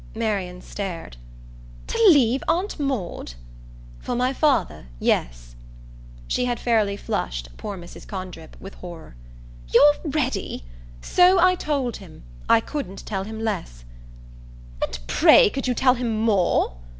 [0.15, 1.15] Marian stared.
[1.85, 3.33] "To leave Aunt Maud?"
[3.99, 5.55] "For my father, yes."
[6.27, 8.07] She had fairly flushed, poor Mrs.
[8.07, 9.15] Condrip, with horror.
[9.71, 10.63] "You're ready?"
[11.03, 12.23] "So I told him.
[12.49, 13.85] I couldn't tell him less."
[14.81, 16.77] "And pray could you tell him more?"